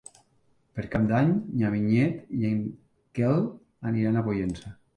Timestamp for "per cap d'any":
0.77-1.29